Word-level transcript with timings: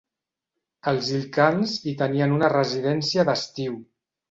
Els 0.91 1.09
Il-khans 1.17 1.77
hi 1.85 1.95
tenien 2.01 2.35
una 2.41 2.51
residència 2.55 3.29
d'estiu. 3.31 3.81